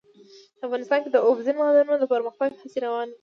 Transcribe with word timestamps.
افغانستان 0.65 0.99
کې 1.03 1.09
د 1.11 1.17
اوبزین 1.27 1.55
معدنونه 1.57 1.97
د 1.99 2.05
پرمختګ 2.13 2.49
هڅې 2.61 2.79
روانې 2.85 3.11
دي. 3.13 3.19